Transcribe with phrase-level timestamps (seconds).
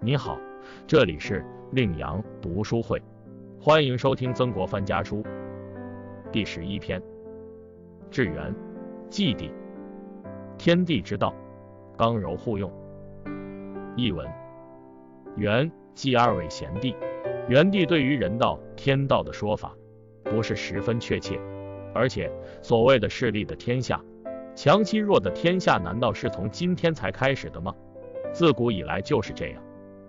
[0.00, 0.38] 你好，
[0.86, 3.02] 这里是令阳读书会，
[3.60, 5.24] 欢迎收听曾国藩家书
[6.30, 7.02] 第十一篇。
[8.08, 8.54] 致元，
[9.10, 9.50] 祭地，
[10.56, 11.34] 天地之道，
[11.96, 12.72] 刚柔互用。
[13.96, 14.24] 译文：
[15.36, 16.94] 元祭二位贤帝，
[17.48, 19.74] 元帝对于人道、天道的说法
[20.22, 21.40] 不是十分确切，
[21.92, 22.30] 而且
[22.62, 24.00] 所谓的势力的天下，
[24.54, 27.74] 强欺弱的天下，难道是从今天才开始的吗？
[28.32, 29.62] 自古以来就是这样。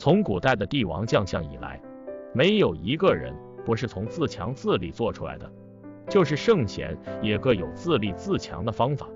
[0.00, 1.78] 从古代的帝王将相以来，
[2.32, 3.36] 没有一个人
[3.66, 5.46] 不是从自强自立做出来的。
[6.08, 9.06] 就是圣贤也各有自立自强的方法，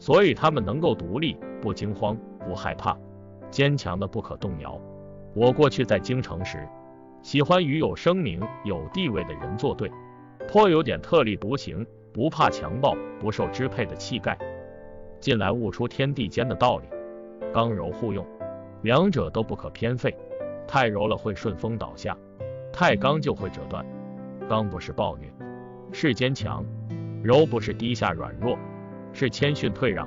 [0.00, 2.98] 所以他们能够独立，不惊慌，不害怕，
[3.48, 4.76] 坚强的不可动摇。
[5.36, 6.68] 我过去在京城时，
[7.22, 9.88] 喜欢与有声名、有地位的人作对，
[10.48, 14.36] 颇有点特立独行、不怕强暴、不受支配的气概。
[15.20, 16.88] 近来悟出天地间的道理，
[17.52, 18.26] 刚柔互用。
[18.84, 20.14] 两者都不可偏废，
[20.68, 22.14] 太柔了会顺风倒下，
[22.70, 23.82] 太刚就会折断。
[24.46, 25.32] 刚不是暴虐，
[25.90, 26.62] 是坚强；
[27.22, 28.58] 柔不是低下软弱，
[29.14, 30.06] 是谦逊退让。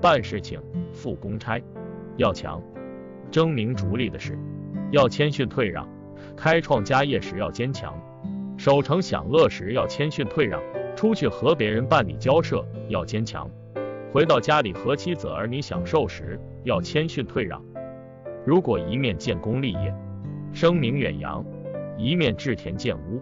[0.00, 0.60] 办事情、
[0.92, 1.62] 付公差
[2.16, 2.60] 要强，
[3.30, 4.36] 争名逐利的事
[4.90, 5.88] 要谦逊退让，
[6.36, 7.94] 开创家业时要坚强，
[8.56, 10.60] 守成享乐时要谦逊退让，
[10.96, 13.48] 出去和别人办理交涉要坚强，
[14.12, 17.62] 回到家里和妻子儿女享受时要谦逊退让。
[18.44, 19.94] 如果一面建功立业，
[20.52, 21.44] 声名远扬，
[21.96, 23.20] 一面置田建屋，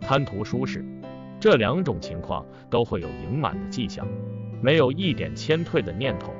[0.00, 0.84] 贪图舒适，
[1.40, 4.06] 这两种情况都会有盈满的迹象，
[4.60, 6.32] 没有一点谦退的念头，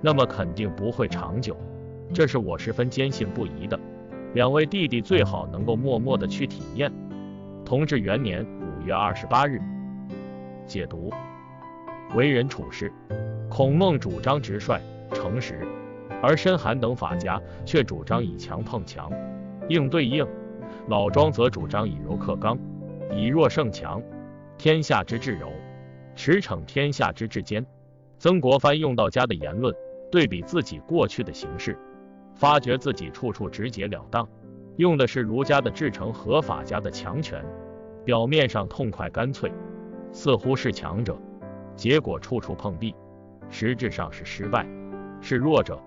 [0.00, 1.56] 那么肯定不会长久。
[2.12, 3.78] 这是我十分坚信不疑的。
[4.34, 6.92] 两位弟弟最好能够默默的去体验。
[7.64, 9.60] 同治元年五月二十八日，
[10.66, 11.10] 解读
[12.14, 12.92] 为人处事，
[13.48, 14.80] 孔孟主张直率、
[15.12, 15.66] 诚实。
[16.24, 19.12] 而申韩等法家却主张以强碰强，
[19.68, 20.26] 硬对硬；
[20.88, 22.58] 老庄则主张以柔克刚，
[23.12, 24.02] 以弱胜强。
[24.56, 25.50] 天下之至柔，
[26.14, 27.66] 驰骋天下之至坚。
[28.18, 29.74] 曾国藩用道家的言论
[30.10, 31.78] 对比自己过去的形式，
[32.34, 34.26] 发觉自己处处直截了当，
[34.76, 37.44] 用的是儒家的至诚和法家的强权。
[38.02, 39.52] 表面上痛快干脆，
[40.10, 41.18] 似乎是强者，
[41.76, 42.94] 结果处处碰壁，
[43.50, 44.66] 实质上是失败，
[45.20, 45.78] 是弱者。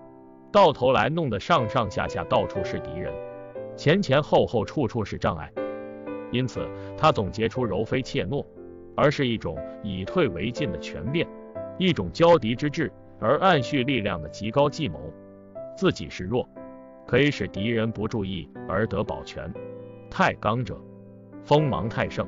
[0.50, 3.12] 到头来弄得上上下下到处是敌人，
[3.76, 5.52] 前前后后处处是障碍，
[6.30, 6.66] 因此
[6.96, 8.44] 他总结出柔非怯懦，
[8.96, 11.28] 而是一种以退为进的权变，
[11.76, 14.98] 一种交敌之智而暗蓄力量的极高计谋。
[15.76, 16.48] 自己是弱，
[17.06, 19.48] 可以使敌人不注意而得保全；
[20.10, 20.76] 太刚者，
[21.44, 22.26] 锋芒太盛，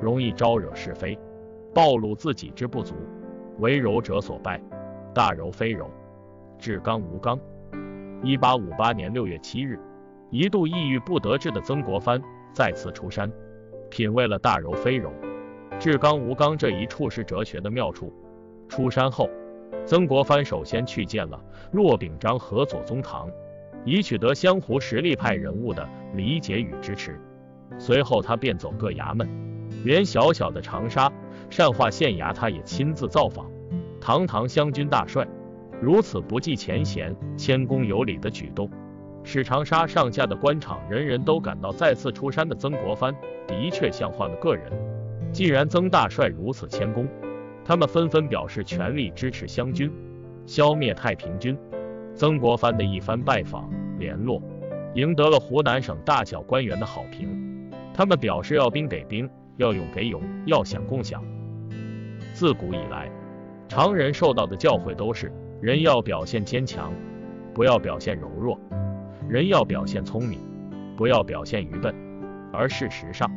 [0.00, 1.18] 容易招惹是非，
[1.74, 2.94] 暴露自己之不足，
[3.58, 4.60] 为柔者所败。
[5.14, 5.90] 大柔非柔，
[6.58, 7.38] 至刚无刚。
[8.24, 9.78] 一八五八年六月七日，
[10.30, 12.18] 一度抑郁不得志的曾国藩
[12.54, 13.30] 再次出山，
[13.90, 15.12] 品味了大柔非柔、
[15.78, 18.10] 至刚无刚这一处世哲学的妙处。
[18.66, 19.28] 出山后，
[19.84, 21.38] 曾国藩首先去见了
[21.72, 23.28] 骆秉章和左宗棠，
[23.84, 27.20] 以取得湘湖实力派人物的理解与支持。
[27.78, 29.28] 随后，他便走各衙门，
[29.84, 31.12] 连小小的长沙
[31.50, 33.44] 善化县衙，他也亲自造访。
[34.00, 35.28] 堂堂湘军大帅。
[35.84, 38.70] 如此不计前嫌、谦恭有礼的举动，
[39.22, 43.14] 使长沙上下的官场人人都感到再次出山的曾国藩
[43.46, 44.72] 的确像换了个人。
[45.30, 47.06] 既然曾大帅如此谦恭，
[47.66, 49.92] 他们纷纷表示全力支持湘军，
[50.46, 51.54] 消灭太平军。
[52.14, 54.40] 曾国藩的一番拜访、联络，
[54.94, 57.70] 赢得了湖南省大小官员的好评。
[57.92, 59.28] 他们表示要兵给兵，
[59.58, 61.22] 要勇给勇，要想共享。
[62.32, 63.12] 自古以来，
[63.68, 65.30] 常人受到的教诲都是。
[65.60, 66.92] 人要表现坚强，
[67.54, 68.58] 不要表现柔弱；
[69.28, 70.38] 人要表现聪明，
[70.96, 71.94] 不要表现愚笨。
[72.52, 73.30] 而事实上，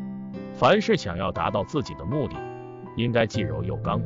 [0.54, 2.36] 凡是想要达到自己的目的，
[2.98, 4.02] 应该既柔又刚，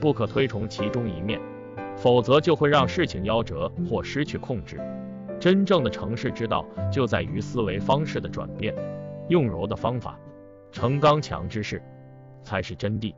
[0.00, 1.40] 不可推崇其中一面，
[1.96, 4.80] 否则就会让事情夭折或失去控制。
[5.38, 8.74] 真正的成事之道，就在于思维方式的转变，
[9.28, 10.18] 用柔的方法
[10.72, 11.80] 成刚强之事，
[12.42, 13.14] 才是真谛。